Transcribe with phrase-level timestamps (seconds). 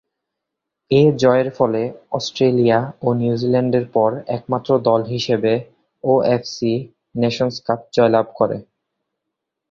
[0.91, 1.81] এ জয়ের ফলে
[2.11, 5.53] অস্ট্রেলিয়া ও নিউজিল্যান্ডের পর একমাত্র দল হিসেবে
[6.03, 6.73] ওএফসি
[7.15, 8.57] নেশন্স কাপ জয়লাভ করে।